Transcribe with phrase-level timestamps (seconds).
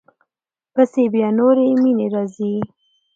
[0.73, 2.53] پسې بیا نورې مینې راځي.